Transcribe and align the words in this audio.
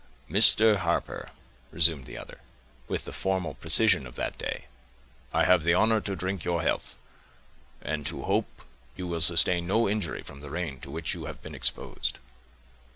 "Mr. 0.27 0.77
Harper," 0.77 1.29
resumed 1.69 2.07
the 2.07 2.17
other, 2.17 2.39
with 2.87 3.05
the 3.05 3.13
formal 3.13 3.53
precision 3.53 4.07
of 4.07 4.15
that 4.15 4.35
day, 4.35 4.65
"I 5.31 5.43
have 5.43 5.61
the 5.61 5.75
honor 5.75 6.01
to 6.01 6.15
drink 6.15 6.43
your 6.43 6.63
health, 6.63 6.97
and 7.83 8.03
to 8.07 8.23
hope 8.23 8.63
you 8.97 9.05
will 9.05 9.21
sustain 9.21 9.67
no 9.67 9.87
injury 9.87 10.23
from 10.23 10.41
the 10.41 10.49
rain 10.49 10.79
to 10.79 10.89
which 10.89 11.13
you 11.13 11.25
have 11.25 11.43
been 11.43 11.53
exposed." 11.53 12.17